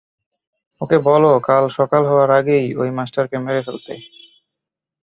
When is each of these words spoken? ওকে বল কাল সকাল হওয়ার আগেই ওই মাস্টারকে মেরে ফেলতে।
ওকে 0.81 0.97
বল 1.07 1.23
কাল 1.47 1.63
সকাল 1.77 2.03
হওয়ার 2.05 2.29
আগেই 2.39 2.67
ওই 2.75 2.89
মাস্টারকে 2.97 3.37
মেরে 3.39 3.61
ফেলতে। 3.67 3.93